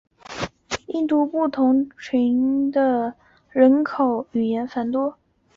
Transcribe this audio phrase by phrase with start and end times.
[0.87, 3.13] 印度不同族群人口
[3.53, 3.93] 间口
[4.23, 5.17] 头语言纷繁众多。